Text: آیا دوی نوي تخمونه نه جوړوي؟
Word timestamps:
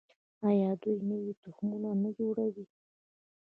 آیا 0.47 0.71
دوی 0.81 0.99
نوي 1.09 1.33
تخمونه 1.43 1.89
نه 2.03 2.09
جوړوي؟ 2.17 2.65